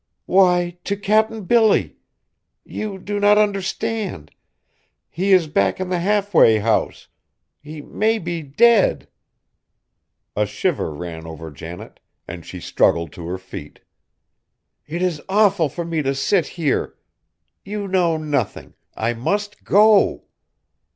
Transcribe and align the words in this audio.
"Why, 0.25 0.79
to 0.85 0.97
Cap'n 0.97 1.43
Billy. 1.43 1.97
You 2.63 2.97
do 2.97 3.19
not 3.19 3.37
understand. 3.37 4.31
He 5.11 5.31
is 5.31 5.45
back 5.45 5.79
in 5.79 5.89
the 5.89 5.99
halfway 5.99 6.57
house. 6.57 7.07
He 7.59 7.83
may 7.83 8.17
be 8.17 8.41
dead!" 8.41 9.07
A 10.35 10.47
shiver 10.47 10.91
ran 10.91 11.27
over 11.27 11.51
Janet, 11.51 11.99
and 12.27 12.43
she 12.43 12.59
struggled 12.59 13.11
to 13.13 13.27
her 13.27 13.37
feet. 13.37 13.81
"It 14.87 15.03
is 15.03 15.21
awful 15.29 15.69
for 15.69 15.85
me 15.85 16.01
to 16.01 16.15
sit 16.15 16.47
here! 16.57 16.95
You 17.63 17.87
know 17.87 18.17
nothing. 18.17 18.73
I 18.95 19.13
must 19.13 19.63
go!" 19.63 20.23